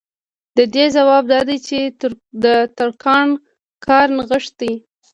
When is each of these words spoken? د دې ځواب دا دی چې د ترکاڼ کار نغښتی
د 0.57 0.59
دې 0.75 0.85
ځواب 0.95 1.23
دا 1.33 1.39
دی 1.49 1.57
چې 1.67 1.79
د 2.43 2.45
ترکاڼ 2.77 3.25
کار 3.85 4.07
نغښتی 4.17 4.73